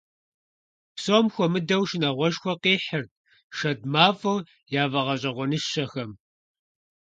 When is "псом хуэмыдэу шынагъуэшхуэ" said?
0.95-2.53